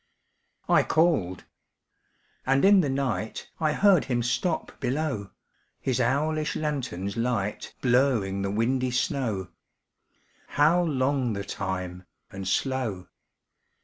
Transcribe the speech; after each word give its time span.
I 0.67 0.81
called. 0.81 1.43
And 2.43 2.65
in 2.65 2.81
the 2.81 2.89
night 2.89 3.51
I 3.59 3.73
heard 3.73 4.05
him 4.05 4.23
stop 4.23 4.79
below, 4.79 5.29
His 5.79 5.99
owlish 6.01 6.55
lanthorn's 6.55 7.15
light 7.15 7.75
Blurring 7.81 8.41
the 8.41 8.49
windy 8.49 8.89
snow 8.89 9.49
How 10.57 10.81
long 10.81 11.33
the 11.33 11.43
time 11.45 12.07
and 12.31 12.47
slow! 12.47 13.09